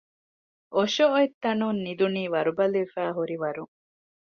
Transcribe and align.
އޮށޮއޮތްތަނުން 0.75 1.79
ނިދުނީ 1.85 2.23
ވަރުބަލިވެފައިހުރިވަރުން 2.33 3.73